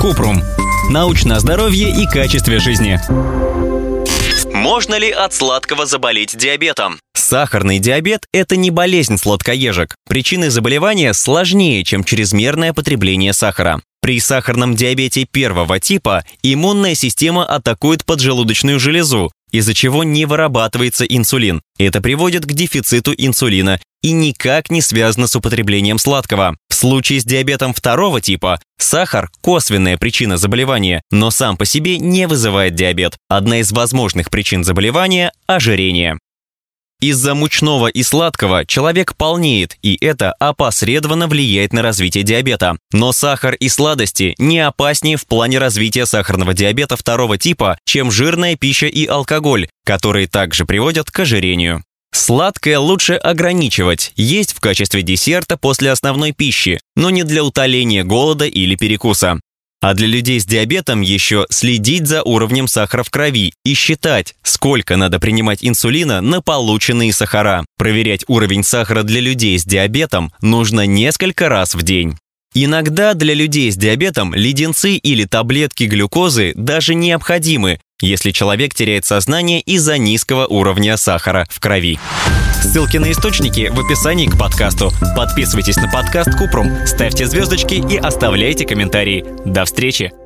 [0.00, 0.42] Купрум.
[0.90, 3.00] Научное здоровье и качестве жизни.
[4.54, 6.98] Можно ли от сладкого заболеть диабетом?
[7.14, 9.96] Сахарный диабет– это не болезнь сладкоежек.
[10.08, 13.80] Причины заболевания сложнее, чем чрезмерное потребление сахара.
[14.00, 21.60] При сахарном диабете первого типа иммунная система атакует поджелудочную железу, из-за чего не вырабатывается инсулин.
[21.78, 26.56] Это приводит к дефициту инсулина и никак не связано с употреблением сладкого.
[26.76, 32.74] Случае с диабетом второго типа сахар– косвенная причина заболевания, но сам по себе не вызывает
[32.74, 33.16] диабет.
[33.30, 36.18] Одна из возможных причин заболевания– ожирение.
[37.00, 42.76] Из-за мучного и сладкого человек полнеет, и это опосредованно влияет на развитие диабета.
[42.92, 48.54] Но сахар и сладости не опаснее в плане развития сахарного диабета второго типа, чем жирная
[48.54, 51.82] пища и алкоголь, которые также приводят к ожирению.
[52.16, 58.46] Сладкое лучше ограничивать, есть в качестве десерта после основной пищи, но не для утоления голода
[58.46, 59.38] или перекуса.
[59.82, 64.96] А для людей с диабетом еще следить за уровнем сахара в крови и считать, сколько
[64.96, 67.66] надо принимать инсулина на полученные сахара.
[67.76, 72.16] Проверять уровень сахара для людей с диабетом нужно несколько раз в день.
[72.54, 79.60] Иногда для людей с диабетом леденцы или таблетки глюкозы даже необходимы, если человек теряет сознание
[79.60, 81.98] из-за низкого уровня сахара в крови.
[82.62, 84.92] Ссылки на источники в описании к подкасту.
[85.16, 89.24] Подписывайтесь на подкаст Купрум, ставьте звездочки и оставляйте комментарии.
[89.44, 90.25] До встречи!